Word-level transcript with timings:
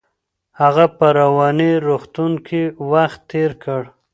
هغه 0.61 0.85
په 0.97 1.05
رواني 1.19 1.71
روغتون 1.87 2.33
کې 2.47 2.61
وخت 2.91 3.19
تیر 3.31 3.51
کړ. 3.63 3.81